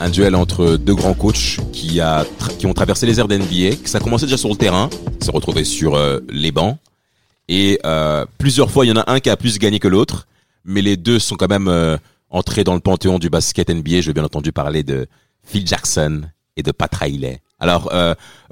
[0.00, 2.24] Un duel entre deux grands coachs qui, a,
[2.58, 3.76] qui ont traversé les airs d'NBA.
[3.84, 4.88] Ça a commencé déjà sur le terrain,
[5.20, 6.78] s'est retrouvé sur euh, les bancs.
[7.48, 10.28] Et euh, plusieurs fois, il y en a un qui a plus gagné que l'autre,
[10.64, 11.98] mais les deux sont quand même euh,
[12.30, 14.00] entrés dans le panthéon du basket NBA.
[14.00, 15.06] Je vais bien entendu parler de
[15.42, 16.22] Phil Jackson
[16.56, 17.40] et de Pat Riley.
[17.60, 17.92] Alors,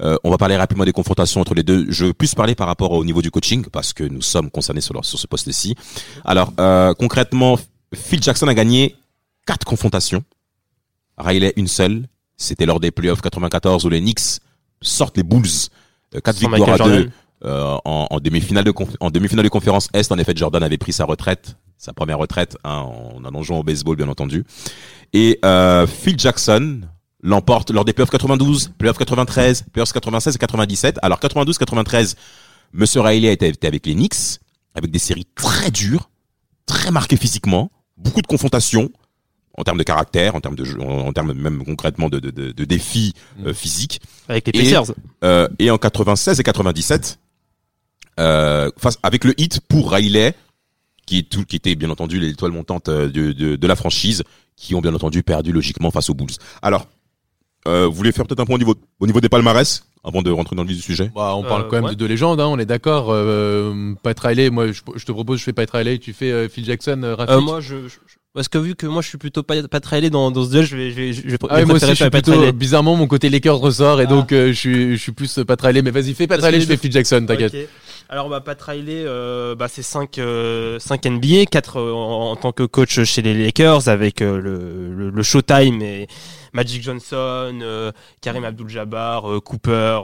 [0.01, 1.85] on va parler rapidement des confrontations entre les deux.
[1.89, 4.81] Je veux plus parler par rapport au niveau du coaching parce que nous sommes concernés
[4.81, 5.75] sur ce poste-ci.
[6.25, 6.53] Alors,
[6.97, 7.57] concrètement,
[7.95, 8.95] Phil Jackson a gagné
[9.45, 10.23] quatre confrontations
[11.17, 12.07] Riley une seule.
[12.37, 14.39] C'était lors des playoffs 94 où les Knicks
[14.81, 15.69] sortent les Bulls.
[16.11, 17.09] 4 euh, victoires à 2
[17.45, 20.11] euh, en, demi-finale de en demi-finale de conférence Est.
[20.11, 23.63] En effet, Jordan avait pris sa retraite, sa première retraite, hein, en allant jouer au
[23.63, 24.43] baseball, bien entendu.
[25.13, 26.81] Et euh, Phil Jackson
[27.21, 30.99] l'emporte lors des playoffs 92, playoffs 93, playoffs 96 et 97.
[31.01, 32.15] Alors 92-93,
[32.73, 34.39] Monsieur Riley était avec les Knicks,
[34.75, 36.09] avec des séries très dures,
[36.65, 38.89] très marquées physiquement, beaucoup de confrontations
[39.57, 42.51] en termes de caractère, en termes de jeu, en, termes même concrètement de, de, de,
[42.51, 43.13] de défis
[43.45, 43.99] euh, physiques.
[44.29, 44.91] Avec les Pacers.
[44.91, 44.93] Et,
[45.25, 47.19] euh, et en 96 et 97,
[48.19, 50.33] euh, face avec le hit pour Riley,
[51.05, 54.23] qui est tout, qui était bien entendu l'étoile montante euh, de, de, de, la franchise,
[54.55, 56.35] qui ont bien entendu perdu logiquement face aux Bulls.
[56.61, 56.87] Alors,
[57.67, 60.31] euh, vous voulez faire peut-être un point au niveau, au niveau des palmarès avant de
[60.31, 61.11] rentrer dans le vif du sujet?
[61.15, 63.07] Bah, On parle quand même de deux légendes, hein, on est d'accord.
[63.09, 66.65] Euh, Pat Riley, moi je, je, te propose, je fais Pat Riley, tu fais Phil
[66.65, 67.43] Jackson, Rafik.
[67.43, 67.97] moi je, je
[68.37, 70.63] parce que vu que moi je suis plutôt pas, pas très dans, dans ce duel,
[70.63, 73.31] je vais, je vais, je vais ah, moi aussi, je suis plutôt, bizarrement, mon côté
[73.31, 74.05] Lakers ressort et ah.
[74.05, 75.81] donc euh, je suis, je suis plus pas Riley.
[75.81, 77.51] Mais vas-y, fais pas Riley, je fais Phil Jackson, t'inquiète.
[77.51, 77.67] Okay.
[78.09, 82.35] Alors bah Pat Riley, euh, bah c'est 5 euh, 5 NBA, 4 euh, en, en,
[82.35, 86.07] tant que coach chez les Lakers avec euh, le, le, le, Showtime et
[86.53, 90.01] Magic Johnson, euh, Karim Abdul-Jabbar, Cooper,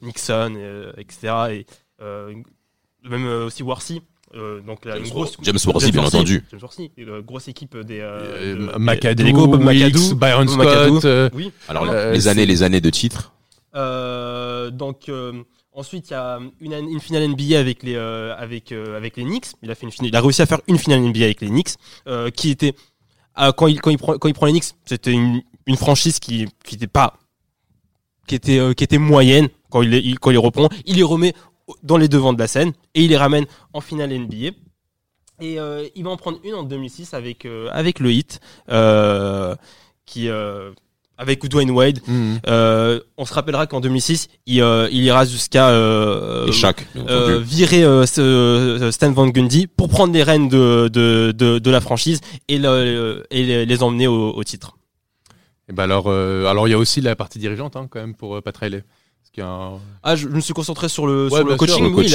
[0.00, 0.54] Nixon,
[0.96, 1.34] etc.
[1.50, 1.66] Et
[3.04, 4.00] même aussi Warsi.
[4.34, 6.44] Euh, donc là, une grosse James Worthy bien entendu.
[6.50, 11.30] James Worthy, euh, grosse équipe des euh, de, McAdoo, des Lego, McAdoo, Byron Scott euh,
[11.32, 11.50] oui.
[11.66, 13.32] alors les années les années de titres
[13.74, 15.10] donc
[15.72, 19.46] ensuite il y a une, une, finale NBA avec les avec avec les Knicks.
[19.62, 21.48] Il a fait une finale, il a réussi à faire une finale NBA avec les
[21.48, 21.76] Knicks
[22.34, 22.74] qui était
[23.56, 26.46] quand il quand il prend quand il prend les Knicks c'était une, une franchise qui
[26.66, 27.14] qui était pas
[28.26, 29.48] qui était qui était moyenne.
[29.70, 31.34] Quand il, il quand il reprend il les remet
[31.82, 34.50] dans les devants de la scène et il les ramène en finale NBA.
[35.40, 38.40] Et euh, il va en prendre une en 2006 avec euh, avec le hit
[38.70, 39.54] euh,
[40.04, 40.28] qui
[41.20, 42.00] avec Dwayne Wade.
[42.06, 42.40] Mhm.
[43.16, 44.56] On se rappellera qu'en 2006, il,
[44.92, 45.70] il ira jusqu'à
[47.40, 52.58] virer Stan Van Gundy pour prendre les rênes de, de, de, de la franchise et,
[52.58, 54.76] le, et les emmener au, au titre.
[55.68, 58.40] Et ben alors, alors il y a aussi la partie dirigeante hein, quand même pour
[58.42, 58.84] Pat Riley.
[59.40, 61.94] Ah, je, me suis concentré sur le, sur le coaching.
[61.94, 62.06] oui,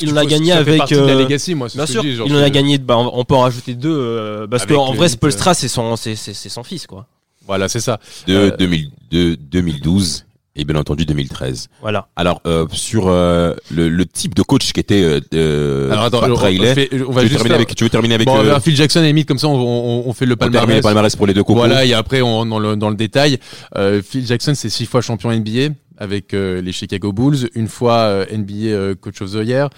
[0.00, 0.92] il, en a gagné avec.
[0.92, 2.78] Euh, la legacy, moi, bien sûr, il en a gagné.
[2.78, 6.62] Bah, on peut en rajouter deux euh, parce qu'en vrai, Spolstra, c'est son, c'est son
[6.62, 7.06] fils, quoi.
[7.46, 7.98] Voilà, c'est ça.
[8.26, 10.24] De 2002, 2012
[10.56, 11.68] et bien entendu 2013.
[11.80, 12.08] Voilà.
[12.16, 16.22] Alors euh, sur euh, le, le, type de coach qui était euh, euh Alors attends,
[16.28, 18.74] on, fait, on va tu, veux terminer avec, tu veux terminer avec bon, euh, Phil
[18.74, 20.76] Jackson et Emile comme ça on, on, on fait le palmarès.
[20.76, 21.60] le palmarès pour les deux cocos.
[21.60, 23.38] Voilà et après on dans le dans le détail.
[23.76, 27.98] Euh, Phil Jackson c'est six fois champion NBA avec euh, les Chicago Bulls, une fois
[27.98, 29.70] euh, NBA euh, Coach of the Year,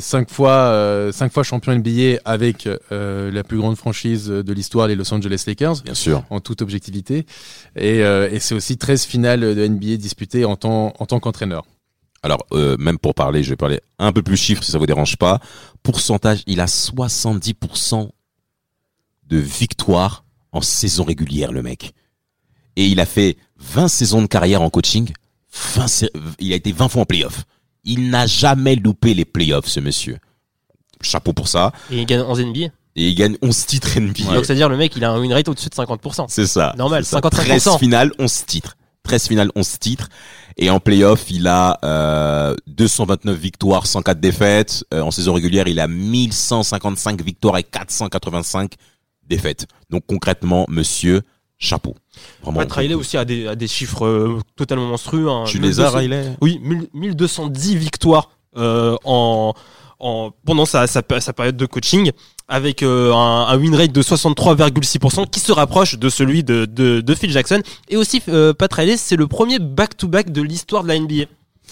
[0.00, 5.12] cinq fois cinq fois champion NBA avec la plus grande franchise de l'histoire, les Los
[5.12, 7.26] Angeles Lakers, bien sûr, en toute objectivité,
[7.76, 11.64] et, et c'est aussi 13 finales de NBA disputées en tant en tant qu'entraîneur.
[12.24, 14.86] Alors, euh, même pour parler, je vais parler un peu plus chiffres si ça vous
[14.86, 15.40] dérange pas.
[15.82, 18.08] Pourcentage, il a 70%
[19.26, 21.92] de victoires en saison régulière, le mec.
[22.76, 25.12] Et il a fait 20 saisons de carrière en coaching.
[25.76, 26.06] 20,
[26.40, 27.44] il a été 20 fois en playoff.
[27.84, 30.18] Il n'a jamais loupé les playoffs, ce monsieur.
[31.00, 31.72] Chapeau pour ça.
[31.90, 32.66] Et il gagne 11 NBA.
[32.96, 34.34] Et il gagne 11 titres NBA.
[34.34, 36.26] Donc c'est-à-dire le mec, il a un win rate au-dessus de 50%.
[36.28, 36.74] C'est ça.
[36.78, 37.30] Normal, 55%.
[37.30, 38.76] 13 finales, 11 titres.
[39.02, 40.08] 13 finales, 11 titres.
[40.56, 44.84] Et en playoff, il a euh, 229 victoires, 104 défaites.
[44.94, 48.74] Euh, en saison régulière, il a 1155 victoires et 485
[49.26, 49.66] défaites.
[49.90, 51.22] Donc concrètement, monsieur,
[51.64, 51.94] chapeau.
[52.42, 55.28] Vraiment, Riley aussi a des, a des chiffres euh, totalement monstrueux.
[55.28, 55.44] Hein.
[55.46, 56.36] Tu les as, Riley?
[56.40, 56.60] Oui,
[56.94, 59.54] 1210 victoires euh, en,
[59.98, 62.12] en pendant sa, sa, sa période de coaching
[62.46, 67.00] avec euh, un, un win rate de 63,6% qui se rapproche de celui de, de,
[67.00, 70.88] de Phil Jackson et aussi euh, Pat Riley c'est le premier back-to-back de l'histoire de
[70.88, 71.24] la NBA.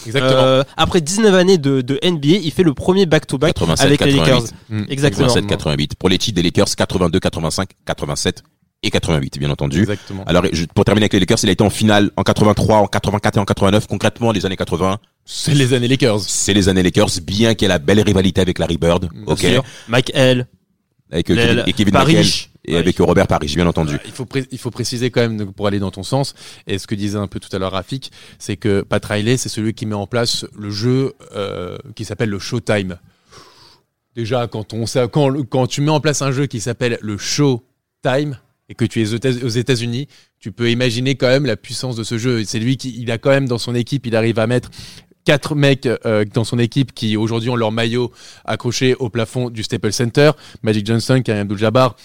[0.06, 0.42] Exactement.
[0.42, 4.12] Euh, après 19 années de, de NBA, il fait le premier back-to-back 87, avec les
[4.12, 4.42] Lakers.
[4.42, 4.54] 88.
[4.70, 4.84] Mm.
[4.88, 5.26] Exactement.
[5.26, 5.94] 87, 88.
[5.96, 8.42] Pour les titres des Lakers, 82, 85, 87
[8.82, 9.80] et 88, bien entendu.
[9.80, 10.24] Exactement.
[10.24, 12.86] Alors, je- pour terminer avec les Lakers, il a été en finale en 83, en
[12.86, 13.86] 84 et en 89.
[13.86, 16.20] Concrètement, les années 80, C'est les années Lakers.
[16.20, 19.22] c'est les années Lakers, bien qu'il y ait la belle rivalité avec Larry Bird, Bien
[19.26, 19.64] ok, sûr.
[19.88, 20.46] Mike L.
[21.12, 21.94] avec euh, et Kevin.
[21.94, 22.24] McHale
[22.64, 23.98] et avec Robert Parrish, bien entendu.
[24.04, 26.34] Il faut, il faut préciser quand même, pour aller dans ton sens,
[26.66, 29.48] et ce que disait un peu tout à l'heure Rafik, c'est que Pat Riley, c'est
[29.48, 32.98] celui qui met en place le jeu euh, qui s'appelle le Showtime.
[34.16, 37.16] Déjà, quand, on, sait- quand, quand tu mets en place un jeu qui s'appelle le
[37.18, 38.38] Showtime,
[38.68, 41.96] et que tu es aux États- aux États-Unis, tu peux imaginer quand même la puissance
[41.96, 42.44] de ce jeu.
[42.44, 44.70] C'est lui qui, il a quand même dans son équipe, il arrive à mettre
[45.24, 48.12] quatre mecs euh, dans son équipe qui aujourd'hui ont leur maillot
[48.44, 50.32] accroché au plafond du Staples Center.
[50.62, 51.96] Magic Johnson, Karim Abdul-Jabbar,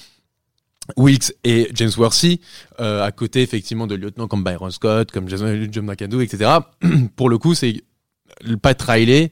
[0.95, 2.39] Wilkes et James Worthy,
[2.79, 6.51] euh, à côté effectivement de lieutenants comme Byron Scott, comme Jason John McAdoo, etc.
[7.15, 7.81] Pour le coup, c'est
[8.41, 9.31] le Pat Riley.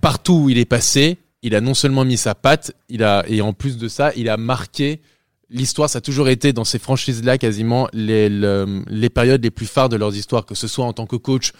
[0.00, 3.40] Partout où il est passé, il a non seulement mis sa patte, il a et
[3.40, 5.00] en plus de ça, il a marqué
[5.50, 5.88] l'histoire.
[5.90, 9.88] Ça a toujours été dans ces franchises-là quasiment les, le- les périodes les plus phares
[9.88, 11.52] de leurs histoires, que ce soit en tant que coach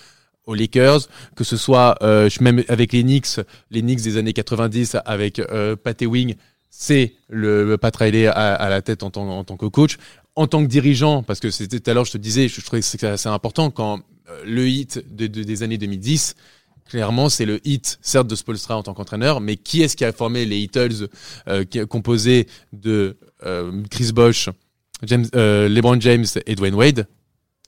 [0.46, 1.00] aux Lakers,
[1.36, 3.40] que ce soit euh, même avec les Knicks,
[3.70, 6.36] les Knicks des années 90 avec euh, Pat Ewing,
[6.70, 9.96] c'est le, le Pat Riley à, à la tête en tant, en tant que coach.
[10.36, 12.80] En tant que dirigeant, parce que c'était tout à l'heure, je te disais, je, trouvais
[12.80, 14.00] que c'est assez important quand
[14.30, 16.34] euh, le hit de, de- des années 2010,
[16.88, 20.12] clairement, c'est le hit, certes, de Spolstra en tant qu'entraîneur, mais qui est-ce qui a
[20.12, 21.08] formé les Heatles,
[21.46, 24.48] euh, composés de euh, Chris Bosh,
[25.04, 27.06] James, euh, LeBron James et Dwayne Wade?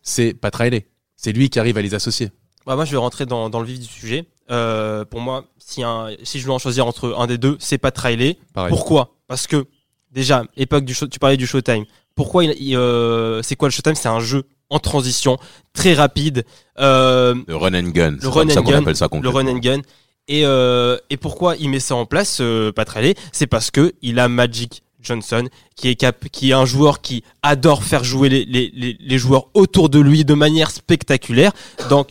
[0.02, 0.86] C'est Pat Riley.
[1.16, 2.30] C'est lui qui arrive à les associer.
[2.66, 4.26] Bah, moi, je vais rentrer dans, dans le vif du sujet.
[4.50, 7.78] Euh, pour moi, si, un, si je dois en choisir entre un des deux, c'est
[7.78, 8.38] pas Riley.
[8.52, 8.70] Pareil.
[8.70, 9.16] Pourquoi?
[9.28, 9.66] Parce que
[10.10, 11.84] déjà, époque du show, tu parlais du Showtime.
[12.14, 13.94] Pourquoi il, il, euh, c'est quoi le Showtime?
[13.94, 15.36] C'est un jeu en transition,
[15.72, 16.44] très rapide.
[16.78, 18.16] Euh, Le run and gun.
[18.20, 19.80] C'est run and qu'on gun, appelle ça le run and gun.
[20.28, 22.88] Et, euh, et pourquoi il met ça en place, euh, Pat
[23.32, 27.24] C'est parce que il a Magic Johnson, qui est cap, qui est un joueur qui
[27.42, 31.52] adore faire jouer les, les, les, les joueurs autour de lui de manière spectaculaire.
[31.88, 32.10] Donc,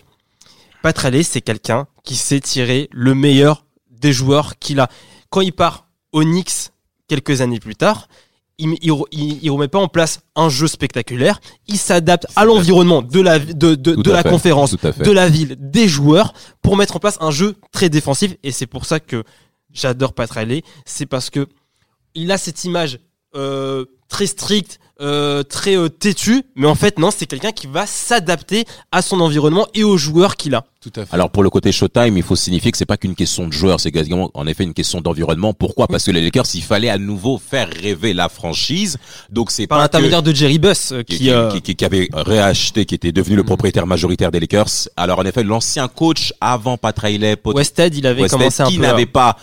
[0.81, 4.89] Pat Riley, c'est quelqu'un qui sait tirer le meilleur des joueurs qu'il a.
[5.29, 6.71] Quand il part au Knicks
[7.07, 8.07] quelques années plus tard,
[8.59, 11.39] il, il, il, il remet pas en place un jeu spectaculaire.
[11.67, 15.11] Il s'adapte à l'environnement de la de, de, Tout de à la fait, conférence, de
[15.11, 18.35] la ville, des joueurs pour mettre en place un jeu très défensif.
[18.43, 19.23] Et c'est pour ça que
[19.71, 20.61] j'adore Pat Riley.
[20.85, 21.47] C'est parce que
[22.13, 22.99] il a cette image
[23.35, 27.85] euh, très stricte, euh, très euh, têtue, mais en fait non, c'est quelqu'un qui va
[27.85, 30.65] s'adapter à son environnement et aux joueurs qu'il a.
[30.81, 31.13] Tout à fait.
[31.13, 33.79] Alors pour le côté Showtime, il faut signifier que c'est pas qu'une question de joueur,
[33.79, 35.53] c'est quasiment en effet une question d'environnement.
[35.53, 35.87] Pourquoi?
[35.87, 38.97] Parce que les Lakers, il fallait à nouveau faire rêver la franchise.
[39.29, 41.85] Donc c'est Par l'intermédiaire de Jerry Buss, euh, qui, qui, qui- euh, qui- qui- qui
[41.85, 44.89] avait réacheté, qui était devenu le propriétaire majoritaire des Lakers.
[44.97, 48.67] Alors en effet, l'ancien coach avant Pat Riley, Pot- Westhead, il avait Westhead, commencé un
[48.67, 49.37] qui n'avait pas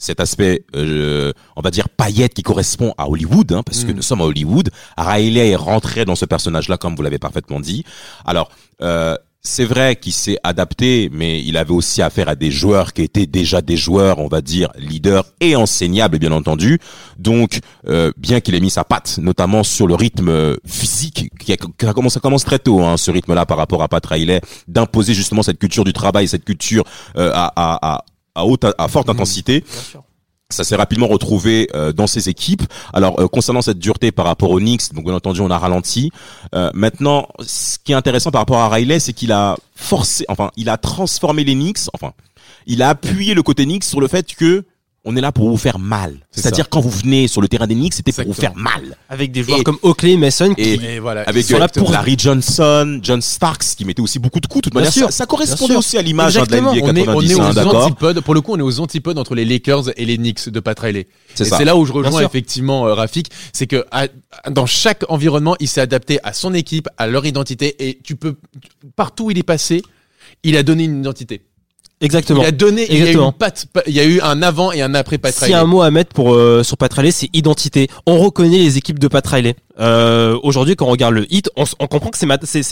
[0.00, 3.96] cet aspect, euh, on va dire paillette qui correspond à Hollywood, hein, parce que Mm.
[3.96, 4.70] nous sommes à Hollywood.
[4.98, 7.84] Riley est rentré dans ce personnage-là, comme vous l'avez parfaitement dit.
[8.24, 8.50] Alors,
[8.82, 13.00] euh, c'est vrai qu'il s'est adapté, mais il avait aussi affaire à des joueurs qui
[13.02, 16.78] étaient déjà des joueurs, on va dire, leaders et enseignables, bien entendu.
[17.18, 21.54] Donc, euh, bien qu'il ait mis sa patte, notamment sur le rythme euh, physique, qui
[21.54, 24.04] a, qui a commencé, ça commence très tôt, hein, ce rythme-là, par rapport à Pat
[24.04, 26.84] Riley, d'imposer justement cette culture du travail, cette culture
[27.16, 28.04] euh, à, à, à,
[28.40, 29.60] à haute, à forte intensité.
[29.60, 30.02] Bien sûr.
[30.50, 32.62] Ça s'est rapidement retrouvé euh, dans ses équipes.
[32.92, 36.10] Alors euh, concernant cette dureté par rapport aux Knicks, donc bien entendu on a ralenti.
[36.56, 40.50] Euh, maintenant, ce qui est intéressant par rapport à Riley, c'est qu'il a forcé, enfin
[40.56, 42.12] il a transformé les Knicks, enfin
[42.66, 44.64] il a appuyé le côté Knicks sur le fait que
[45.04, 46.18] on est là pour vous faire mal.
[46.30, 48.96] C'est C'est-à-dire quand vous venez sur le terrain des Knicks, c'était pour vous faire mal.
[49.08, 51.22] Avec des joueurs Et- comme Oakley, Mason, qui, Et Et voilà.
[51.22, 54.60] avec sont là euh, pour- Larry Johnson, John Starks, qui mettait aussi beaucoup de coups.
[54.62, 55.06] De toute Bien manière, sûr.
[55.06, 56.74] ça, ça correspondait aussi à l'image hein, de la Exactement.
[56.74, 58.20] NBA on est, on 90, est aux antipodes.
[58.20, 60.78] Pour le coup, on est aux antipodes entre les Lakers et les Knicks de Pat
[60.78, 61.08] Riley.
[61.34, 64.08] C'est c'est là où je rejoins effectivement euh, Rafik, c'est que à-
[64.50, 68.36] dans chaque environnement, il s'est adapté à son équipe, à leur identité, et tu peux
[68.96, 69.82] partout où il est passé,
[70.42, 71.42] il a donné une identité.
[72.00, 72.42] Exactement.
[72.42, 74.82] Il a donné, il y a eu patte, il y a eu un avant et
[74.82, 77.10] un après Pat S'il y a un mot à mettre pour euh, sur Pat Riley,
[77.10, 77.88] c'est identité.
[78.06, 79.54] On reconnaît les équipes de Pat Riley.
[79.80, 82.26] Euh, Aujourd'hui, quand on regarde le hit, on, on comprend que c'est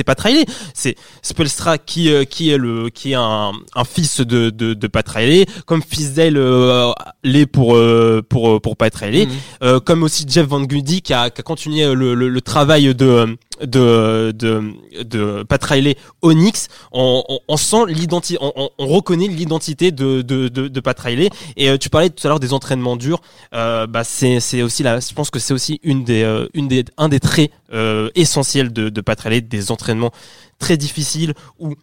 [0.05, 4.50] pas Riley, c'est Spelstra qui euh, qui est le qui est un, un fils de
[4.50, 6.91] de, de Pat Riley, comme Fisdale euh,
[7.23, 9.29] l'est pour euh, pour euh, pour Pat Riley,
[9.62, 12.95] euh, comme aussi Jeff Van Gundy qui a, qui a continué le, le, le travail
[12.95, 14.73] de de de
[15.03, 16.69] de Pat Riley au Knicks.
[16.93, 20.99] On, on, on sent l'identité, on, on, on reconnaît l'identité de, de de de Pat
[20.99, 21.31] Riley.
[21.57, 23.21] Et tu parlais tout à l'heure des entraînements durs.
[23.55, 25.00] Euh, bah c'est c'est aussi là.
[25.00, 26.25] Je pense que c'est aussi une des
[26.55, 30.11] une des un des traits euh, essentiels de de Pat Riley, des entraînements
[30.59, 31.75] très difficiles où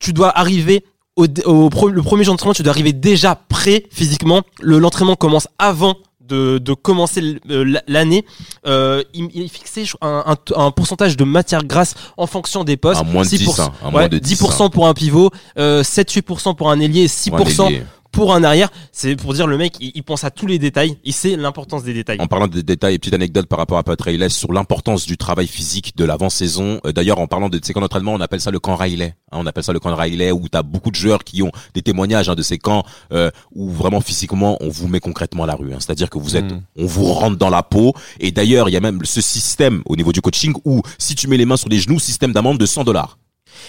[0.00, 0.84] tu dois arriver
[1.16, 4.42] au, au le premier jour d'entraînement, tu dois arriver déjà prêt physiquement.
[4.60, 8.24] Le l'entraînement commence avant de, de commencer euh, l'année.
[8.66, 13.00] Euh, il, il fixait un, un, un pourcentage de matière grasse en fonction des postes.
[13.00, 15.30] À moins de 10, 6%, hein, à ouais, moins de 10, 10% pour un pivot,
[15.58, 17.82] euh, 7-8% pour un ailier, et 6% Ouais, les-
[18.18, 18.68] pour un arrière.
[18.92, 20.98] C'est pour dire le mec, il, il pense à tous les détails.
[21.04, 22.18] Il sait l'importance des détails.
[22.20, 25.16] En parlant des détails et petite anecdote par rapport à Pat Riley sur l'importance du
[25.16, 26.80] travail physique de l'avant-saison.
[26.84, 29.14] Euh, D'ailleurs, en parlant de ces camps d'entraînement, on appelle ça le camp Riley.
[29.30, 31.52] hein, on appelle ça le camp Riley où tu as beaucoup de joueurs qui ont
[31.74, 35.46] des témoignages hein, de ces camps euh, où vraiment physiquement on vous met concrètement à
[35.46, 35.72] la rue.
[35.72, 35.78] hein.
[35.78, 36.62] C'est-à-dire que vous êtes, Mm.
[36.76, 37.92] on vous rentre dans la peau.
[38.20, 41.28] Et d'ailleurs, il y a même ce système au niveau du coaching où si tu
[41.28, 43.18] mets les mains sur les genoux, système d'amende de 100 dollars.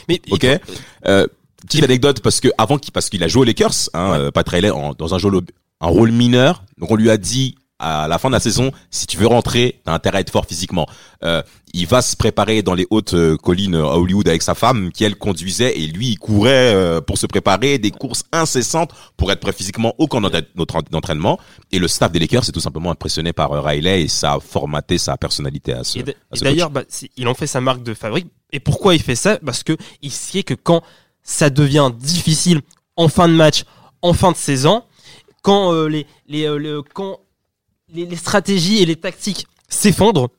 [0.08, 0.46] Mais Ok?
[1.08, 1.27] Euh,
[1.62, 4.48] petite anecdote parce que avant qu'il parce qu'il a joué aux Lakers, hein, euh, Pat
[4.48, 5.42] Riley en- dans un rôle
[5.82, 6.63] un rôle mineur.
[6.78, 9.80] Donc on lui a dit à la fin de la saison, si tu veux rentrer,
[9.86, 10.86] t'as intérêt à être fort physiquement.
[11.24, 11.42] Euh,
[11.74, 15.06] il va se préparer dans les hautes euh, collines à Hollywood avec sa femme qui
[15.06, 19.39] elle conduisait et lui il courait euh, pour se préparer des courses incessantes pour être
[19.39, 20.20] prêt physiquement au camp
[20.92, 21.39] d'entraînement.
[21.72, 24.98] Et le staff des Lakers est tout simplement impressionné par Riley et ça a formaté
[24.98, 26.00] sa personnalité à ce.
[26.00, 26.04] Et
[26.42, 26.84] d'ailleurs, bah,
[27.16, 28.28] il en fait sa marque de fabrique.
[28.51, 29.39] Et pourquoi il fait ça?
[29.46, 30.82] Parce que il sait que quand
[31.29, 32.62] ça devient difficile
[32.98, 33.63] en fin de match,
[34.01, 34.83] en fin de saison,
[35.43, 37.19] quand euh, les, les, euh, le- quand
[37.93, 40.29] les, les stratégies et les tactiques s'effondrent,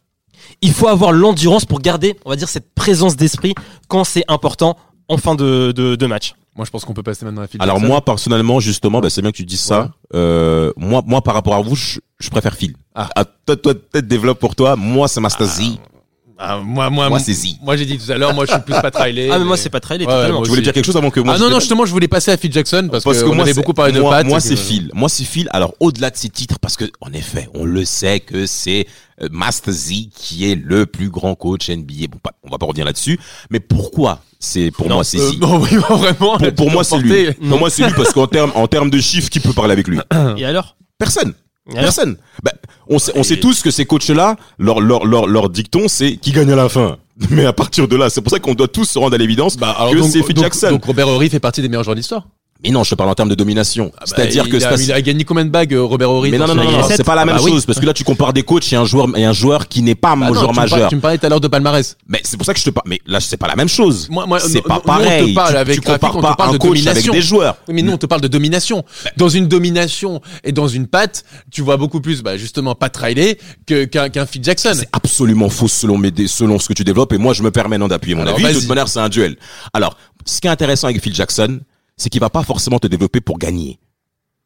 [0.63, 3.55] il faut avoir l'endurance pour garder, on va dire, cette présence d'esprit
[3.89, 4.77] quand c'est important
[5.09, 6.35] en fin de, de, de match.
[6.57, 7.89] Moi, je pense qu'on peut passer maintenant à Phil Alors Jackson.
[7.89, 9.93] moi personnellement justement, bah, c'est bien que tu dises ça.
[10.15, 12.75] Euh, moi, moi par rapport à vous, je, je préfère Phil.
[12.95, 13.09] Ah.
[13.47, 14.75] toi, toi, peut-être développe pour toi.
[14.77, 15.61] Moi, c'est Master Z.
[16.43, 17.57] Ah, moi, moi, Moi, c'est Z.
[17.63, 19.29] Moi, j'ai dit tout à l'heure, moi, je suis plus Pat Riley.
[19.31, 20.41] Ah, mais moi, c'est pas très Ouais, totalement.
[20.43, 20.63] Tu voulais aussi.
[20.63, 22.51] dire quelque chose avant que moi Ah non, non, justement, je voulais passer à Phil
[22.51, 24.27] Jackson parce, parce que, que, on moi, avait beaucoup parlé de Pat.
[24.27, 24.91] Moi, c'est que- Phil.
[24.95, 25.49] Moi, c'est Phil.
[25.53, 28.87] Alors, au-delà de ces titres, parce que, en effet, on le sait que c'est
[29.23, 32.07] euh, Master Z qui est le plus grand coach NBA.
[32.11, 33.21] Bon, pas- on va pas revenir là-dessus.
[33.51, 35.39] Mais pourquoi c'est pour Non, moi c'est Euh, Z?
[35.41, 36.39] non, oui, non, vraiment.
[36.39, 37.33] Pour, pour moi, c'est lui.
[37.35, 39.87] Pour moi, c'est lui parce qu'en termes en termes de chiffres, qui peut parler avec
[39.89, 39.99] lui?
[40.39, 40.77] Et alors?
[40.97, 41.35] Personne.
[41.75, 42.17] Personne.
[42.43, 42.53] Ben,
[42.89, 46.33] on sait, on sait tous que ces coachs-là, leur, leur, leur, leur dicton, c'est qui
[46.33, 46.97] gagne à la fin.
[47.31, 49.57] Mais à partir de là, c'est pour ça qu'on doit tous se rendre à l'évidence
[49.57, 50.71] Bah, alors que donc, c'est Phil donc- Jackson.
[50.71, 52.27] Donc Robert Horry fait partie des meilleurs joueurs de l'histoire.
[52.63, 53.91] Mais non, je te parle en termes de domination.
[53.95, 56.39] Ah bah, C'est-à-dire que a, il a gagné combien de bagues, euh, Robert Horry mais
[56.39, 57.53] non, non, non, non, c'est pas la même Ah oui.
[57.53, 59.83] chose parce que là tu compares des coachs et un joueur et un joueur qui
[59.83, 60.89] n'est pas un Bah non, joueur tu me majeur.
[60.91, 61.97] Tu me parlais tout à l'heure de palmarès.
[62.09, 62.89] Mais c'est pour ça que je te parle.
[62.89, 64.09] Mais là, c'est pas la même chose.
[64.11, 65.35] Moi, moi, c'est pas nous, on te pareil.
[65.35, 67.13] parle tu, avec tu compares on te pas parle un de coach avec domination.
[67.13, 67.57] des joueurs.
[67.69, 68.85] Oui, mais nous, on te parle de domination.
[69.17, 73.39] Dans une domination et dans une patte, tu vois beaucoup plus, bah, justement, Pat Riley
[73.67, 74.73] que, qu'un, qu'un Phil Jackson.
[74.75, 77.79] C'est absolument faux selon mes selon ce que tu développes et moi je me permets
[77.79, 78.43] non d'appuyer mon avis.
[78.53, 79.37] Toute manière, c'est un duel.
[79.73, 81.61] Alors, ce qui est intéressant avec Phil Jackson,
[82.01, 83.79] c'est qu'il va pas forcément te développer pour gagner.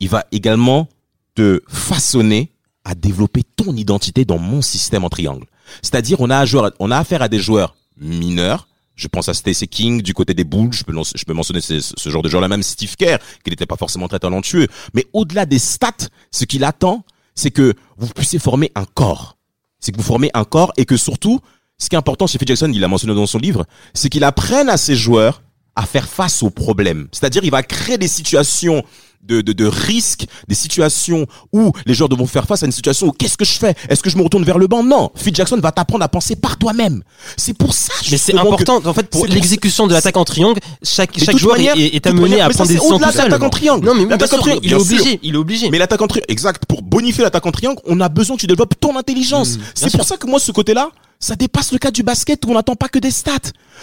[0.00, 0.88] Il va également
[1.36, 2.50] te façonner
[2.84, 5.46] à développer ton identité dans mon système en triangle.
[5.80, 8.66] C'est-à-dire, on a un joueur, on a affaire à des joueurs mineurs.
[8.96, 10.72] Je pense à Stacey King du côté des Bulls.
[10.72, 13.66] Je peux, je peux mentionner ce, ce genre de joueur-là, même Steve Kerr, qui n'était
[13.66, 14.66] pas forcément très talentueux.
[14.92, 17.04] Mais au-delà des stats, ce qu'il attend,
[17.36, 19.36] c'est que vous puissiez former un corps.
[19.78, 21.38] C'est que vous formez un corps et que surtout,
[21.78, 24.24] ce qui est important chez Phil Jackson, il l'a mentionné dans son livre, c'est qu'il
[24.24, 25.40] apprenne à ses joueurs
[25.76, 27.08] à faire face aux problèmes.
[27.12, 28.82] C'est-à-dire, il va créer des situations
[29.26, 33.06] de, de, de risque, des situations où les joueurs devront faire face à une situation
[33.06, 33.74] où qu'est-ce que je fais?
[33.88, 34.82] Est-ce que je me retourne vers le banc?
[34.84, 35.10] Non.
[35.14, 37.02] Phil Jackson va t'apprendre à penser par toi-même.
[37.38, 37.94] C'est pour ça.
[38.10, 41.74] Mais c'est que- important, en fait, pour l'exécution de l'attaque en triangle, chaque, joueur manière-
[41.78, 43.30] est, amené manière- à prendre des c'est décisions au-delà tout de seul.
[43.30, 43.86] l'attaque en triangle.
[43.86, 44.80] Non, mais bien L'attaque en sûr, triangle, il est sûr.
[44.82, 45.70] obligé, il est obligé.
[45.70, 46.66] Mais l'attaque en triangle, exact.
[46.66, 49.58] Pour bonifier l'attaque en triangle, on a besoin que tu développes ton intelligence.
[49.74, 50.90] c'est pour ça que moi, ce côté-là,
[51.24, 53.38] ça dépasse le cadre du basket où on n'attend pas que des stats.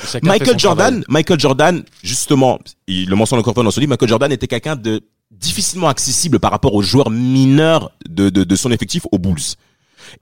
[0.05, 1.03] Chacun Michael Jordan, travail.
[1.09, 4.47] Michael Jordan, justement, il le mentionne encore une fois dans son livre, Michael Jordan était
[4.47, 9.17] quelqu'un de difficilement accessible par rapport aux joueurs mineurs de, de, de son effectif aux
[9.17, 9.55] Bulls.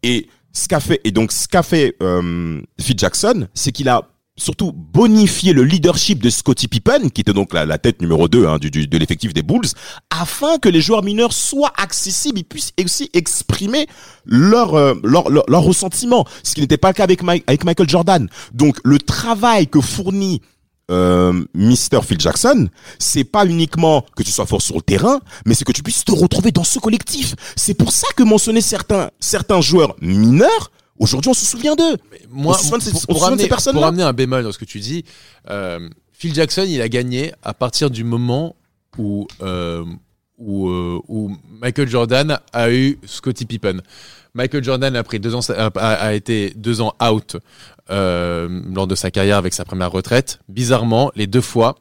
[0.01, 4.03] Et ce qu'a fait, et donc ce qu'a fait euh, Phil Jackson, c'est qu'il a
[4.39, 8.47] surtout bonifié le leadership de Scottie Pippen, qui était donc la, la tête numéro 2
[8.47, 9.67] hein, du, du- de l'effectif des Bulls,
[10.09, 13.87] afin que les joueurs mineurs soient accessibles, ils puissent aussi exprimer
[14.25, 18.27] leur, euh, leur, leur, ressentiment, ce qui n'était pas le cas avec, avec Michael Jordan.
[18.53, 20.41] Donc le travail que fournit
[20.91, 22.01] euh, Mr.
[22.03, 22.67] Phil Jackson,
[22.97, 26.03] c'est pas uniquement que tu sois fort sur le terrain, mais c'est que tu puisses
[26.03, 27.35] te retrouver dans ce collectif.
[27.55, 31.97] C'est pour ça que mentionner certains certains joueurs mineurs Aujourd'hui, on se souvient d'eux.
[32.29, 33.79] Moi, On pour, se pour souvient de amener, ces personnes-là.
[33.79, 35.05] pour amener un bémol dans ce que tu dis,
[35.49, 38.57] euh, Phil Jackson, il a gagné à partir du moment
[38.97, 39.85] où, euh,
[40.37, 43.81] où, euh, où Michael Jordan a eu Scottie Pippen.
[44.33, 47.37] Michael Jordan a pris deux ans, a, été deux ans out
[47.89, 50.39] lors de sa carrière avec sa première retraite.
[50.49, 51.75] Bizarrement, les deux fois,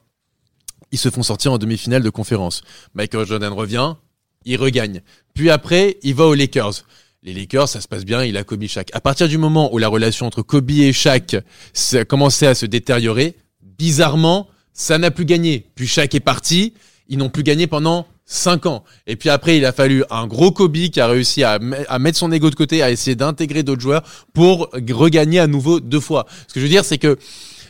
[0.93, 2.63] ils se font sortir en demi-finale de conférence.
[2.95, 3.95] Michael Jordan revient,
[4.45, 5.03] il regagne.
[5.35, 6.85] Puis après, il va aux Lakers.
[7.29, 8.89] Les Lakers, ça se passe bien, il a Kobe Shaq.
[8.95, 11.37] À partir du moment où la relation entre Kobe et Shaq
[11.93, 15.67] a commencé à se détériorer, bizarrement, ça n'a plus gagné.
[15.75, 16.73] Puis Shaq est parti,
[17.07, 18.83] ils n'ont plus gagné pendant 5 ans.
[19.07, 21.59] Et puis après, il a fallu un gros Kobe qui a réussi à,
[21.89, 25.81] à mettre son ego de côté, à essayer d'intégrer d'autres joueurs pour regagner à nouveau
[25.81, 26.25] deux fois.
[26.47, 27.19] Ce que je veux dire, c'est que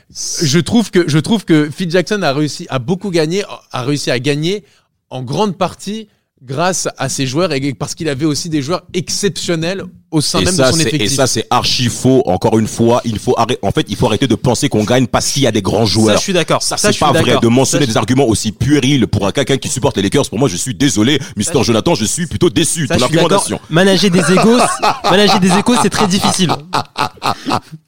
[0.08, 4.12] je trouve que je trouve que Phil Jackson a réussi a beaucoup gagné a réussi
[4.12, 4.64] à gagner
[5.10, 6.08] en grande partie
[6.42, 10.44] grâce à ses joueurs et parce qu'il avait aussi des joueurs exceptionnels au sein Et
[10.44, 11.16] même ça, de son c'est- et effectif.
[11.16, 12.22] ça, c'est archi faux.
[12.26, 15.06] Encore une fois, il faut arrêter, en fait, il faut arrêter de penser qu'on gagne
[15.06, 16.16] parce qu'il y a des grands Ça, joueurs.
[16.16, 16.62] je suis d'accord.
[16.62, 17.36] Ça, je c'est pas vrai.
[17.42, 20.38] De mentionner Ça, des arguments aussi puérils pour un quelqu'un qui supporte les Lakers, pour
[20.38, 21.18] moi, je suis désolé.
[21.36, 22.86] Mister je- Jonathan, je suis plutôt déçu.
[22.86, 23.32] Ça, Ton je suis d'accord.
[23.32, 23.60] argumentation.
[23.68, 24.58] Manager des égos,
[25.04, 26.52] manager des égos, c'est très difficile.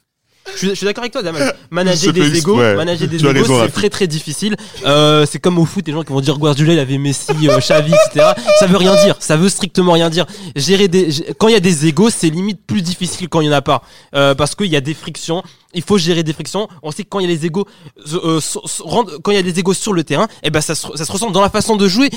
[0.54, 1.54] Je suis, suis d'accord avec toi, Damal.
[1.71, 4.57] Manager des égos, manager des égos, c'est très très difficile.
[4.85, 7.59] Euh, c'est comme au foot, les gens qui vont dire Guardiola, il avait Messi, euh,
[7.59, 8.33] Xavi, etc.
[8.59, 9.16] Ça veut rien dire.
[9.21, 10.26] Ça veut strictement rien dire.
[10.57, 13.50] Gérer des, quand il y a des égos, c'est limite plus difficile quand il y
[13.50, 13.83] en a pas,
[14.14, 15.42] euh, parce qu'il y a des frictions.
[15.73, 16.69] Il faut gérer des frictions.
[16.83, 17.64] On sait que quand il y a les égos,
[18.12, 18.40] euh,
[19.23, 21.12] quand il y a des égos sur le terrain, eh ben ça se, ça se
[21.12, 22.11] ressent dans la façon de jouer.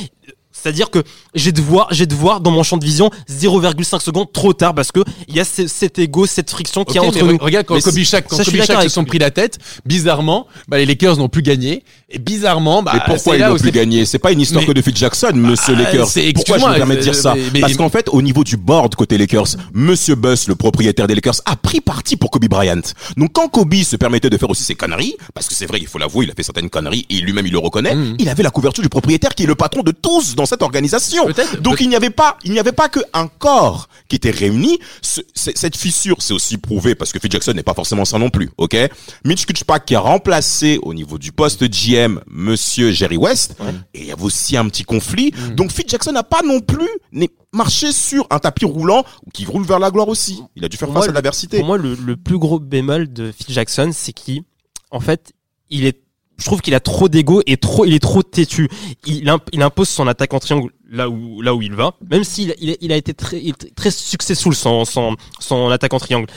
[0.64, 1.04] C'est-à-dire que
[1.36, 4.74] j'ai de voir, j'ai de voir dans mon champ de vision 0,5 secondes trop tard
[4.74, 7.34] parce que il y a ce- cet ego, cette friction qu'il y a entre nous.
[7.36, 10.86] re- Regarde quand Kobe Shaq, quand d'accord se sont pris la tête, bizarrement, bah, les
[10.86, 11.84] Lakers n'ont plus gagné.
[12.10, 14.06] Et bizarrement, bah, Mais pourquoi ils n'ont plus gagné?
[14.06, 16.08] C'est pas une histoire Mais- que de Phil Jackson, Monsieur Bah, Lakers.
[16.08, 18.22] c'est- Pourquoi je me permets de dire euh, ça mais- mais- Parce qu'en fait, au
[18.22, 22.30] niveau du board côté Lakers, Monsieur Buss, le propriétaire des Lakers, a pris parti pour
[22.32, 22.82] Kobe Bryant.
[23.18, 25.88] Donc quand Kobe se permettait de faire aussi ses conneries, parce que c'est vrai, il
[25.88, 28.16] faut l'avouer, il a fait certaines conneries et lui-même il le reconnaît, Mhm.
[28.20, 31.28] il avait la couverture du propriétaire qui est le patron de tous dans cette organisation.
[31.60, 34.80] Donc il n'y avait pas, il n'y avait pas que un corps qui était réuni.
[35.02, 38.30] Ce- cette fissure, c'est aussi prouvé parce que Phil Jackson n'est pas forcément ça non
[38.30, 38.76] plus, ok?
[39.26, 43.56] Mitch Kutchpak qui a remplacé au niveau du poste GM Monsieur Jerry West,
[43.94, 45.32] et il y avait aussi un petit conflit.
[45.36, 45.56] Mm.
[45.56, 46.88] Donc Phil Jackson n'a pas non plus
[47.52, 50.42] marché sur un tapis roulant qui roule vers la gloire aussi.
[50.56, 51.58] Il a dû faire Pour face moi, à l'adversité.
[51.58, 54.42] Pour moi, le, le plus gros bémol de Phil Jackson, c'est qu'il,
[54.92, 55.34] en fait,
[55.70, 56.02] il est,
[56.38, 58.70] je trouve qu'il a trop d'ego et trop, il est trop têtu.
[59.06, 62.24] Il, imp- il impose son attaque en triangle là où, là où il va, même
[62.24, 63.42] s'il il, a- il a été très,
[63.76, 66.28] très successful son, son, son attaque en triangle.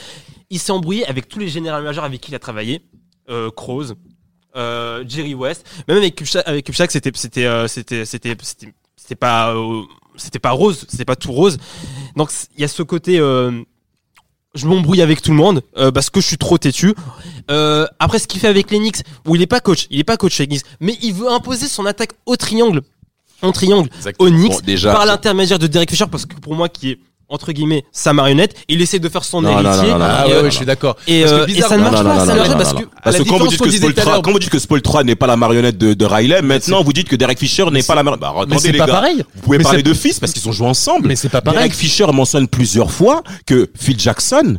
[0.51, 2.83] Il s'est embrouillé avec tous les généraux majeurs avec qui il a travaillé,
[3.31, 3.51] euh,
[4.57, 6.71] euh, Jerry West, même avec Kupchak, avec
[7.17, 9.83] c'était, euh, c'était, c'était, c'était, c'était pas, euh,
[10.17, 11.59] c'était pas rose, c'était pas tout rose.
[12.17, 13.19] Donc il y a ce côté.
[13.19, 13.63] Euh,
[14.57, 16.95] je m'embrouille avec tout le monde euh, parce que je suis trop têtu.
[17.51, 20.05] Euh, après, ce qu'il fait avec les Knicks, où il est pas coach, il est
[20.05, 22.83] pas coach avec Knicks, mais il veut imposer son attaque au triangle,
[23.43, 24.29] en triangle, Exactement.
[24.29, 26.99] au Knicks, Bon, déjà, par l'intermédiaire de Derek Fisher, parce que pour moi, qui est
[27.29, 29.93] entre guillemets sa marionnette, il essaie de faire son Non, non, non, héritier.
[29.93, 30.97] non, non, Ah ouais, euh, ouais, je suis d'accord.
[31.09, 32.89] et, euh, et ça ne marche pas, non, ça marche parce que non.
[33.03, 35.27] Parce que quand vous dites que Spoltra, l'heure- quand vous dites que Spoltra n'est pas
[35.27, 38.21] la marionnette de, de Riley, maintenant vous dites que Derek Fisher n'est pas la marionnette.
[38.29, 38.93] Bah, Mais c'est pas gars.
[38.93, 39.25] pareil.
[39.35, 41.09] Vous pouvez Mais parler de fils parce qu'ils ont joué ensemble.
[41.09, 41.59] Mais c'est pas pareil.
[41.59, 44.59] Derek Fisher mentionne plusieurs fois que Phil Jackson,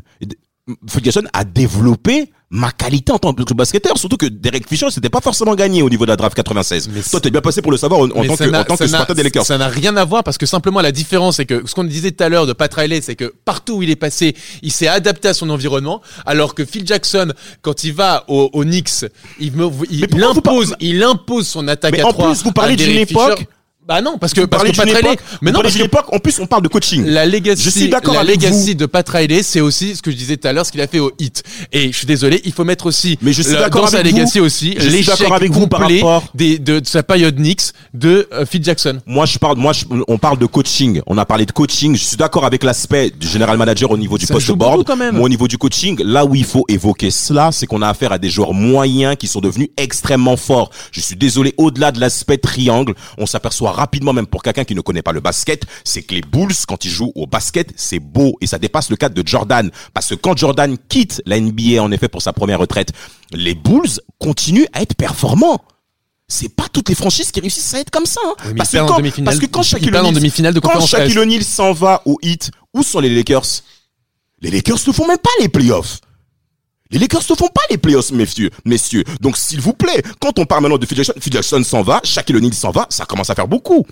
[0.89, 3.97] Phil Jackson a développé ma qualité en tant que basketteur.
[3.97, 6.89] Surtout que Derek Fisher, c'était pas forcément gagné au niveau de la draft 96.
[6.93, 9.13] Mais Toi, t'es bien passé pour le savoir en, tant que, en tant ça que
[9.13, 9.45] des Lakers.
[9.45, 12.11] Ça n'a rien à voir parce que simplement la différence c'est que ce qu'on disait
[12.11, 14.87] tout à l'heure de Pat Riley, c'est que partout où il est passé, il s'est
[14.87, 19.05] adapté à son environnement, alors que Phil Jackson, quand il va au, au Knicks,
[19.39, 22.75] il, me, il, vous impose, il impose son attaque Mais à en plus, vous parlez
[22.75, 23.47] d'une époque- Fisher.
[23.87, 26.19] Bah non, parce que parce que Pat Riley, mais non parce d'une que époque, en
[26.19, 27.05] plus, on parle de coaching.
[27.05, 28.73] la legacy, Je suis d'accord la avec legacy vous.
[28.73, 30.87] de Pat Riley, c'est aussi ce que je disais tout à l'heure, ce qu'il a
[30.87, 31.41] fait au hit.
[31.71, 34.11] Et je suis désolé, il faut mettre aussi Mais je suis d'accord dans sa avec
[34.11, 34.17] vous.
[34.19, 37.71] legacy aussi Je suis d'accord avec vous par rapport- des, de, de sa période Knicks
[37.93, 38.99] de euh, Phil Jackson.
[39.05, 41.01] Moi, je parle, moi, je- on parle de coaching.
[41.07, 41.95] On a parlé de coaching.
[41.95, 44.83] Je suis d'accord avec l'aspect du général manager au niveau du Ça post joue board.
[44.85, 45.15] quand même.
[45.15, 48.11] Mais au niveau du coaching, là où il faut évoquer cela, c'est qu'on a affaire
[48.11, 50.71] à des joueurs moyens qui sont devenus extrêmement forts.
[50.91, 54.81] Je suis désolé, au-delà de l'aspect triangle, on s'aperçoit rapidement, même pour quelqu'un qui ne
[54.81, 58.35] connaît pas le basket, c'est que les Bulls, quand ils jouent au basket, c'est beau
[58.41, 59.71] et ça dépasse le cadre de Jordan.
[59.93, 62.91] Parce que quand Jordan quitte la NBA, en effet, pour sa première retraite,
[63.31, 65.61] les Bulls continuent à être performants.
[66.27, 68.19] C'est pas toutes les franchises qui réussissent à être comme ça.
[68.25, 68.33] hein.
[68.47, 69.91] Oui, parce, que quand, parce que quand Shaquille
[71.19, 73.45] O'Neal- s'en va au hit, où sont les Lakers?
[74.41, 75.99] Les Lakers ne font même pas les playoffs.
[76.91, 78.49] Les Lakers ne font pas les playoffs, messieurs.
[78.65, 79.03] messieurs.
[79.21, 81.99] Donc, s'il vous plaît, quand on parle maintenant de Phil Jackson, Phil Jackson s'en va,
[82.03, 83.85] Shaquille O'Neal s'en va, ça commence à faire beaucoup.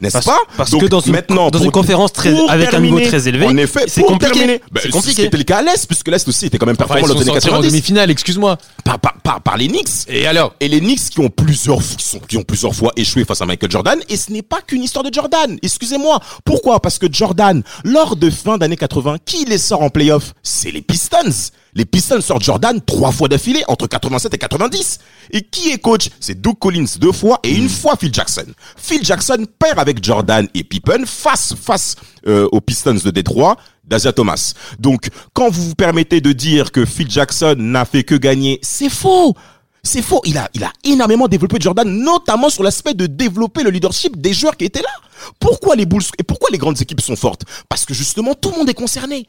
[0.00, 0.38] N'est-ce pas?
[0.56, 3.28] parce Donc, que dans une, maintenant, dans pour- une conférence très, avec un niveau très
[3.28, 4.60] élevé, En effet, c'est compliqué.
[4.72, 5.22] bah, C'est compliqué.
[5.24, 7.14] C'était le cas à l'Est, puisque l'Est aussi était quand même Enfin, performant ils dans
[7.20, 7.68] les sont années sortis en 90.
[7.70, 8.58] demi-finale, excuse-moi.
[8.84, 9.88] Par, par, par, par les Knicks.
[10.08, 13.24] Et alors Et les Knicks qui ont plusieurs, qui, sont, qui ont plusieurs fois échoué
[13.24, 15.56] face à Michael Jordan, et ce n'est pas qu'une histoire de Jordan.
[15.62, 16.20] Excusez-moi.
[16.44, 16.80] Pourquoi?
[16.80, 20.32] Parce que Jordan, lors de fin d'année 80, qui les sort en playoff?
[20.42, 21.52] C'est les Pistons.
[21.74, 24.98] Les Pistons sortent Jordan trois fois d'affilée entre 87 et 90.
[25.30, 26.10] Et qui est coach?
[26.20, 28.44] C'est Doug Collins deux fois et une fois Phil Jackson.
[28.76, 34.12] Phil Jackson perd avec Jordan et Pippen face face euh, aux Pistons de Détroit d'Asia
[34.12, 34.52] Thomas.
[34.78, 38.90] Donc, quand vous vous permettez de dire que Phil Jackson n'a fait que gagner, c'est
[38.90, 39.34] faux.
[39.82, 40.20] C'est faux.
[40.24, 44.34] Il a, il a énormément développé Jordan, notamment sur l'aspect de développer le leadership des
[44.34, 44.92] joueurs qui étaient là.
[45.40, 47.42] Pourquoi les Bulls et pourquoi les grandes équipes sont fortes?
[47.68, 49.26] Parce que justement, tout le monde est concerné.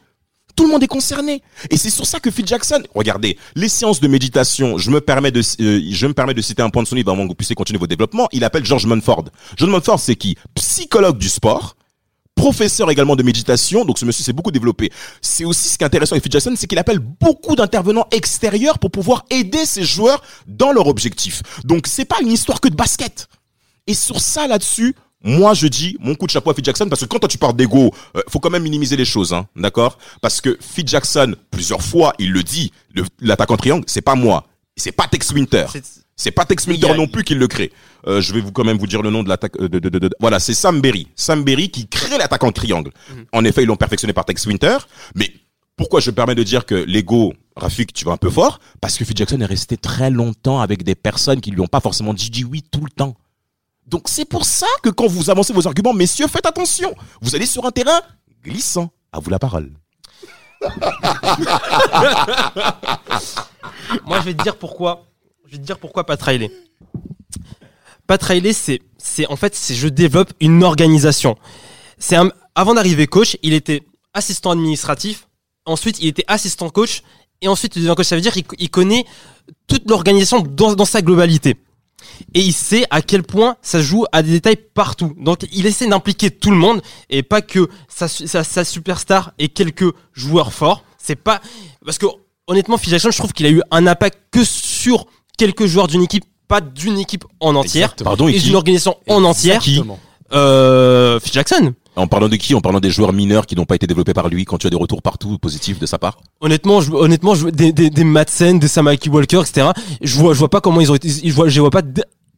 [0.56, 1.42] Tout le monde est concerné.
[1.70, 5.32] Et c'est sur ça que Phil Jackson, regardez, les séances de méditation, je me permets
[5.32, 7.36] de, euh, je me permets de citer un point de son livre avant que vous
[7.36, 8.28] puissiez continuer vos développements.
[8.32, 9.26] Il appelle George Munford.
[9.58, 10.38] George Munford, c'est qui?
[10.56, 11.76] Psychologue du sport,
[12.36, 14.92] professeur également de méditation, donc ce monsieur s'est beaucoup développé.
[15.22, 18.80] C'est aussi ce qui est intéressant avec Phil Jackson, c'est qu'il appelle beaucoup d'intervenants extérieurs
[18.80, 21.42] pour pouvoir aider ses joueurs dans leur objectif.
[21.64, 23.28] Donc c'est pas une histoire que de basket.
[23.88, 27.02] Et sur ça là-dessus, moi je dis mon coup de chapeau à Phil Jackson parce
[27.02, 29.98] que quand toi tu parles d'ego, euh, faut quand même minimiser les choses, hein, d'accord?
[30.22, 32.72] Parce que Phil Jackson plusieurs fois il le dit,
[33.22, 35.66] l'attaquant triangle, c'est pas moi, c'est pas Tex Winter.
[36.16, 37.72] C'est- pas Tex Winter a- non plus qui le crée.
[38.08, 39.54] Euh, je vais vous quand même vous dire le nom de l'attaque.
[39.60, 41.08] euh, De, de, de, de- voilà, c'est Sam Berry.
[41.16, 42.92] Sam Berry qui crée l'attaque en triangle.
[43.10, 43.26] Mhm.
[43.34, 44.78] En effet, ils l'ont perfectionné par Tex Winter.
[45.16, 45.34] Mais
[45.76, 48.60] pourquoi je me permets de dire que l'ego, Rafik, tu vas un peu fort?
[48.80, 51.80] Parce que Phil Jackson est resté très longtemps avec des personnes qui lui ont pas
[51.80, 53.16] forcément dit dit oui tout le temps.
[53.88, 56.94] Donc c'est pour ça que quand vous avancez vos arguments, messieurs, faites attention.
[57.22, 58.02] Vous allez sur un terrain
[58.44, 58.90] glissant.
[59.12, 59.72] À vous la parole.
[64.06, 65.06] Moi, je vais te dire pourquoi.
[65.46, 66.50] Je vais te dire pourquoi Pat Riley.
[68.08, 71.38] Pat Riley, c'est, c'est en fait, c'est je développe une organisation.
[71.98, 72.18] C'est
[72.56, 75.28] avant d'arriver coach, il était assistant administratif.
[75.66, 77.04] Ensuite, il était assistant coach.
[77.42, 78.08] Et ensuite, il devient coach.
[78.08, 79.06] Ça veut dire qu'il il connaît
[79.68, 81.58] toute l'organisation dans sa globalité.
[82.34, 85.14] Et il sait à quel point ça joue à des détails partout.
[85.20, 89.50] Donc, il essaie d'impliquer tout le monde et pas que sa, sa, sa superstar et
[89.50, 90.84] quelques joueurs forts.
[90.98, 91.42] C'est pas
[91.86, 92.06] parce que
[92.48, 95.06] honnêtement, Phil Jackson, je trouve qu'il a eu un impact que sur
[95.38, 99.62] quelques joueurs d'une équipe, pas d'une équipe en entière, Pardon, et d'une organisation en entière.
[99.62, 99.82] Qui
[100.34, 101.74] Euh, Phil Jackson.
[101.96, 102.56] En parlant de qui?
[102.56, 104.70] En parlant des joueurs mineurs qui n'ont pas été développés par lui, quand tu as
[104.72, 106.18] des retours partout positifs de sa part?
[106.42, 109.68] Honnêtement, je, honnêtement, je, des, des, des Madsen, des Samaki Walker, etc.
[110.02, 111.82] Je vois, je vois pas comment ils ont été, je vois, je les vois pas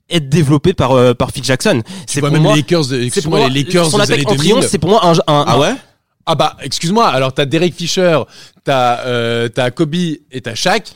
[0.10, 1.82] être développés par euh, par Phil Jackson.
[2.06, 2.52] C'est pour même moi.
[2.54, 4.38] les Lakers, de- c'est pour excuse-moi, moi, les Lakers son attaque en 2000.
[4.38, 5.74] triomphe, c'est pour moi un, un, un- ouais?
[6.28, 8.20] Ah bah, excuse-moi, alors t'as Derek Fisher,
[8.64, 10.92] t'as euh, t'as Kobe et t'as Shaq.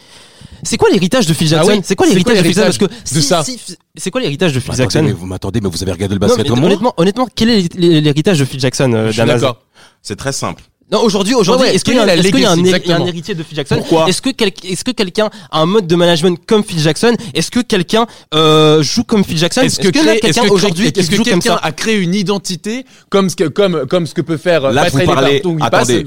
[0.63, 2.77] C'est quoi l'héritage de Phil Ah Jackson oui, C'est quoi l'héritage de Phil Jackson Parce
[2.77, 3.59] que de si- ça si-
[3.95, 6.19] c'est quoi l'héritage de Phil Attendez, Jackson mais vous m'attendez, mais vous avez regardé le
[6.19, 9.11] Non, basket mais comme moi honnêtement, honnêtement, quel est l'héritage de Phil Jackson, euh, Je
[9.13, 9.61] suis Damas d'accord.
[10.01, 10.63] C'est très simple.
[10.91, 13.43] Non, aujourd'hui, aujourd'hui, Ouais, ouais, est-ce qu'il y, a un- est y a héritier de
[13.43, 16.63] Phil Jackson Pourquoi Est-ce que, quel- est-ce que quelqu'un a un mode de management comme
[16.63, 20.49] Phil Jackson Est-ce que quelqu'un euh, joue comme Phil Jackson Est-ce que, quelqu'un est-ce que
[20.49, 23.43] aujourd'hui qui est-ce que joue comme quelqu'un ça a créé une identité comme ce que
[23.43, 26.03] comme comme ce que peut faire Là, vous parlez, attendez,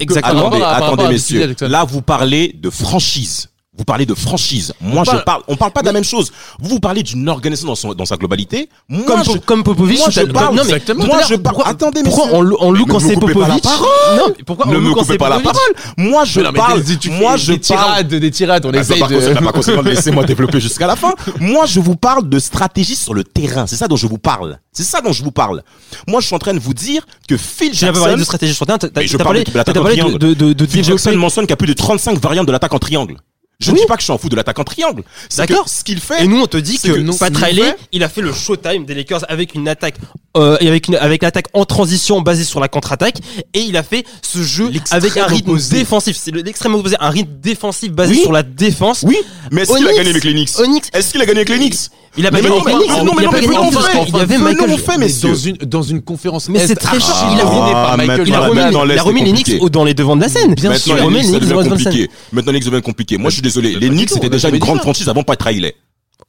[0.61, 1.55] attendez, messieurs.
[1.61, 3.47] Là, vous parlez de franchise.
[3.75, 4.71] Vous parlez de franchise.
[4.81, 6.31] Moi, parle- je parle, on parle pas de la même chose.
[6.59, 8.69] Vous, vous parlez d'une organisation dans, son- dans sa globalité.
[8.87, 11.05] Moi, comme, je, comme Popovic moi, je parle- non, mais exactement.
[11.07, 12.37] Moi, je parle- pourquoi- attendez, pourquoi messieurs.
[12.37, 13.87] on, loue- on loue Mais quand c'est Popovic parole.
[14.17, 15.59] Non, mais pourquoi on ne loue me quand c'est pas la parole.
[15.97, 16.83] Moi, je Mais mais parle.
[16.99, 17.81] tu Moi, je des parle.
[17.83, 21.15] tirades, des tirades, on Ah, essaye bah, de laisser-moi développer jusqu'à la fin.
[21.39, 23.65] Moi, je vous parle de stratégie sur le terrain.
[23.65, 24.59] C'est ça dont je vous parle.
[24.71, 25.63] C'est ça dont je vous parle.
[26.07, 28.19] Moi, je suis en train de vous dire que Phil Tu n'as pas parlé Jackson,
[28.19, 30.67] de stratégie sur terrain, t'as Mais parlé, de l'attaque en triangle.
[30.69, 33.15] Phil Jackson mentionne qu'il y a plus de 35 variantes de l'attaque en triangle.
[33.63, 33.81] Je ne Oui.
[33.81, 35.03] dis pas que je suis en fou de l'attaque en triangle.
[35.37, 35.67] D'accord.
[35.69, 36.23] Ce qu'il fait.
[36.23, 38.03] Et nous, on te dit C'est que, que non, Pat ce qu'il Riley, fait- il
[38.03, 39.95] a fait le showtime des Lakers avec une attaque
[40.37, 43.17] euh, et avec une avec l'attaque en transition basée sur la contre-attaque
[43.53, 45.77] et il a fait ce jeu avec un rythme opposé.
[45.77, 46.17] défensif.
[46.19, 48.21] C'est le- l'extrême opposé, un rythme défensif basé Oui.
[48.21, 49.03] sur la défense.
[49.07, 49.17] Oui,
[49.51, 51.57] mais est-ce qu'il a gagné avec les Knicks Onyx- Est-ce qu'il a gagné avec les
[51.57, 54.69] Knicks Il a pas Mais non, mais les non, mais non, il y avait Michael
[54.69, 57.07] mais fait, Mais dans une dans une conférence Mais Est c'est très chaud.
[57.33, 60.29] Il a remis, Ah, il a maintenant, remis, les Knicks dans les devants de la
[60.29, 60.53] scène.
[60.53, 61.77] Bien sûr, Maintenant, il les remet Knicks, les Knicks dans devient les devants de la
[61.77, 61.85] scène.
[61.85, 62.11] compliqué.
[62.31, 63.17] Maintenant, les Knicks deviennent compliqués.
[63.17, 63.75] Moi, je suis désolé.
[63.79, 65.75] Les Knicks, c'était déjà une grande franchise avant Pat Riley.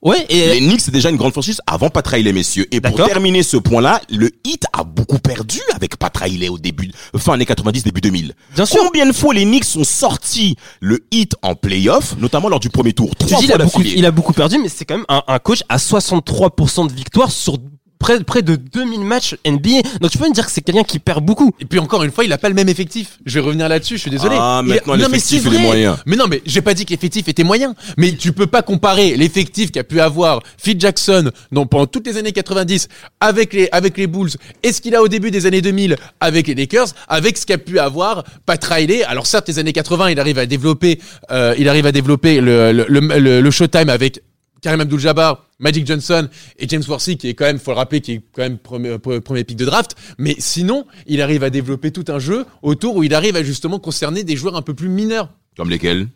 [0.04, 2.66] Ouais, et Les Knicks, c'est déjà une grande franchise avant Pat Riley, messieurs.
[2.70, 6.90] Et pour terminer ce point-là, le Heat a beaucoup perdu avec Pat Riley au début,
[7.16, 8.34] fin années 90, début 2000.
[8.54, 8.82] Bien sûr.
[8.84, 12.92] Combien de fois les Knicks sont sortis le Heat en playoff, notamment lors du premier
[12.92, 13.16] tour?
[13.16, 13.98] Trois dis, il fois a beaucoup, d'affilée.
[13.98, 17.32] il a beaucoup perdu, mais c'est quand même un, un coach à 63% de victoire
[17.32, 17.56] sur
[18.04, 19.80] près, près de 2000 matchs NBA.
[20.02, 21.52] Donc tu peux me dire que c'est quelqu'un qui perd beaucoup.
[21.58, 23.18] Et puis encore une fois, il a pas le même effectif.
[23.24, 24.36] Je vais revenir là-dessus, je suis désolé.
[24.38, 25.58] Ah, Il maintenant, Non, mais c'est il est vrai.
[25.58, 25.96] moyen.
[26.04, 27.74] Mais non, mais j'ai pas dit que l'effectif était moyen.
[27.96, 32.18] Mais tu peux pas comparer l'effectif qu'a pu avoir Phil Jackson non, pendant toutes les
[32.18, 32.88] années 90
[33.20, 36.46] avec les, avec les Bulls et ce qu'il a au début des années 2000 avec
[36.46, 39.02] les Lakers avec ce qu'a pu avoir Pat Riley.
[39.04, 42.72] Alors certes, les années 80, il arrive à développer, euh, il arrive à développer le,
[42.72, 44.20] le, le, le- le Showtime avec
[44.64, 46.26] Karim Abdul-Jabbar, Magic Johnson
[46.58, 48.96] et James Worthy qui est quand même, faut le rappeler, qui est quand même premier,
[48.96, 49.94] pre- premier pick de draft.
[50.16, 53.78] Mais sinon, il arrive à développer tout un jeu autour où il arrive à justement
[53.78, 55.28] concerner des joueurs un peu plus mineurs.
[55.54, 56.08] Comme lesquels?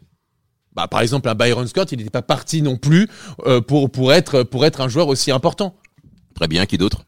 [0.74, 3.06] Bah, par exemple, un Byron Scott, il n'était pas parti non plus
[3.46, 5.76] euh, pour pour être pour être un joueur aussi important.
[6.34, 7.02] Très bien, qui d'autre?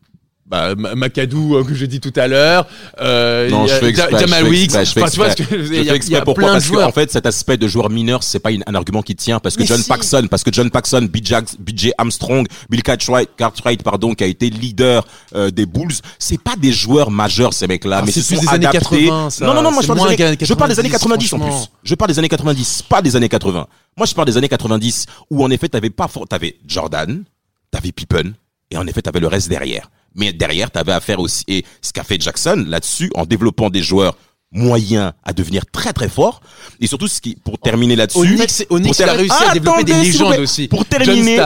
[0.51, 2.67] Bah, Ma- Macadou euh, que j'ai dit tout à l'heure.
[3.01, 4.11] Euh, Non, y je a fais exprès.
[4.11, 5.35] Ja- je Jamal exprès, je fais exprès.
[5.37, 6.23] que je Je fais exprès.
[6.25, 6.87] Pourquoi Parce joueurs.
[6.89, 9.39] qu'en fait, cet aspect de joueur mineur, c'est pas une- un argument qui tient.
[9.39, 9.89] Parce que Mais John si.
[9.89, 15.07] Paxson, parce que John Paxson, BJ, Armstrong, Bill Cartwright, Cartwright, pardon, qui a été leader
[15.37, 18.49] euh, des Bulls, c'est pas des joueurs majeurs ces mecs-là, Ah, mais c'est plus des
[18.49, 19.05] années adaptés.
[19.07, 19.47] 80, ça.
[19.47, 21.33] Non, non, non, moi je parle, des années, que je parle des années 90, 90
[21.35, 21.69] en plus.
[21.85, 23.67] Je parle des années 90, pas des années 80.
[23.97, 27.23] Moi je parle des années 90 où en effet t'avais pas, t'avais Jordan,
[27.71, 28.33] t'avais Pippen
[28.71, 29.89] et en effet t'avais le reste derrière.
[30.15, 34.17] Mais derrière t'avais affaire aussi et ce qu'a fait Jackson là-dessus en développant des joueurs
[34.53, 36.41] moyens à devenir très très forts
[36.81, 40.39] et surtout ce qui pour terminer là-dessus Onyx, Onyx a réussi à développer des légendes
[40.39, 40.67] aussi.
[40.67, 41.39] Pour terminer,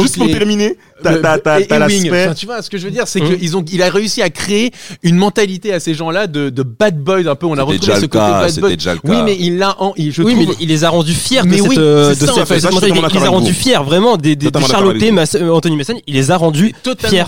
[0.00, 2.34] juste pour terminer, t'as l'aspect.
[2.36, 4.70] Tu vois, ce que je veux dire, c'est qu'ils ont, il a réussi à créer
[5.02, 7.46] une mentalité à ces gens-là de, de bad boys un peu.
[7.46, 8.76] On a retrouvé déjà ce côté bad boy.
[8.76, 10.56] déjà le Oui, mais il l'a, en, il- je oui, mais trouve.
[10.60, 13.28] il les a rendus fiers Mais de oui, cette, euh, de cette- Il les a
[13.30, 14.94] rendus fiers, vraiment, des, des, Charlotte,
[15.52, 16.72] Anthony Mason, il les a rendus
[17.08, 17.24] fiers.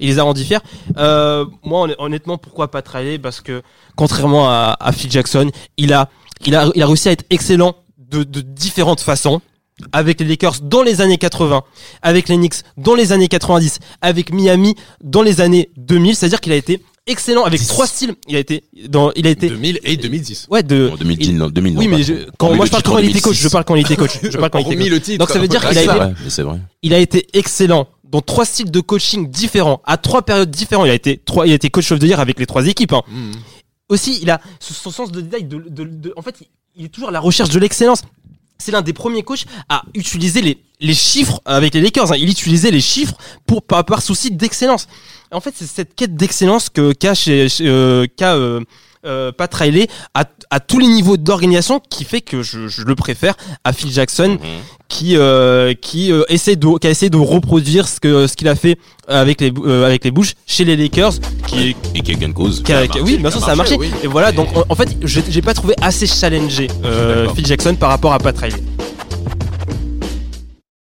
[0.00, 0.58] Il les a rendus fiers.
[0.96, 3.62] Euh, moi, honn- honnêtement, pourquoi pas Riley Parce que,
[3.96, 6.08] contrairement à, à Phil Jackson, il a,
[6.46, 9.40] il a, il a réussi à être excellent de, de différentes façons.
[9.90, 11.62] Avec les Lakers dans les années 80,
[12.02, 16.14] avec les Knicks dans les années 90, avec Miami dans les années 2000.
[16.14, 18.14] C'est-à-dire qu'il a été excellent avec trois styles.
[18.28, 20.46] Il a été dans, il a été, 2000 et 2010.
[20.50, 22.98] ouais, de, En 2010, non, 2000, oui, non, mais je- quand moi je parle quand
[22.98, 23.42] il était coach, 2006.
[23.42, 24.18] je parle quand il était coach.
[24.22, 24.88] Je parle quand il était coach.
[24.90, 25.18] le titre.
[25.18, 26.12] Donc ça veut dire qu'il a été- vrai.
[26.82, 30.86] Il a été excellent dans trois styles de coaching différents, à trois périodes différentes.
[30.86, 32.92] Il a été trois, il a été coach of the year avec les trois équipes.
[32.92, 33.02] hein.
[33.08, 33.32] Mhm.
[33.88, 35.44] Aussi, il a son sens de détail.
[35.44, 36.36] De, de- de- en fait,
[36.76, 38.02] il- est toujours à la recherche de l'excellence.
[38.58, 42.12] C'est l'un des premiers coachs à utiliser les, les chiffres avec les Lakers.
[42.12, 42.16] hein.
[42.18, 43.14] Il utilisait les chiffres
[43.46, 44.86] pour par, par souci d'excellence.
[45.32, 48.36] En fait, c'est cette quête d'excellence que qu'a chez, chez, euh, qu'a
[49.04, 52.94] euh, Pat Riley à, à tous les niveaux d'organisation qui fait que je, je le
[52.94, 53.34] préfère
[53.64, 54.48] à Phil Jackson Mhm.
[54.88, 58.48] qui euh, qui euh, essaie de qui a essayé de reproduire ce que ce qu'il
[58.48, 61.14] a fait avec les euh, avec les Bush chez les Lakers
[61.46, 62.62] qui Et qui a cause.
[62.62, 63.90] qui a- a- oui bien sûr ça a marché oui.
[64.02, 67.28] et voilà donc en, en fait j'ai pas trouvé assez challengé euh.
[67.34, 68.62] Phil Jackson par rapport à Pat Riley